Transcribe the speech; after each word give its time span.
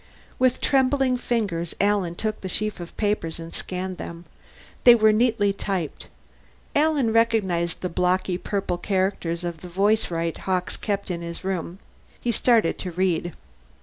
With 0.39 0.61
trembling 0.61 1.15
fingers 1.17 1.75
Alan 1.79 2.15
took 2.15 2.41
the 2.41 2.49
sheaf 2.49 2.79
of 2.79 2.97
papers 2.97 3.39
and 3.39 3.53
scanned 3.53 3.97
them. 3.97 4.25
They 4.83 4.95
were 4.95 5.11
neatly 5.11 5.53
typed; 5.53 6.07
Alan 6.75 7.13
recognized 7.13 7.81
the 7.81 7.87
blocky 7.87 8.39
purple 8.39 8.79
characters 8.79 9.43
of 9.43 9.61
the 9.61 9.69
voicewrite 9.69 10.37
Hawkes 10.49 10.75
kept 10.75 11.11
in 11.11 11.21
his 11.21 11.43
room. 11.43 11.77
He 12.19 12.31
started 12.31 12.79
to 12.79 12.89
read. 12.89 13.33